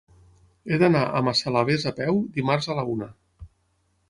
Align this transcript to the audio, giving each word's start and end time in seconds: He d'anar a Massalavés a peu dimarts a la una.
He 0.75 0.79
d'anar 0.83 1.03
a 1.19 1.21
Massalavés 1.27 1.85
a 1.91 1.93
peu 2.01 2.17
dimarts 2.39 2.71
a 2.73 2.79
la 2.81 2.87
una. 2.97 3.11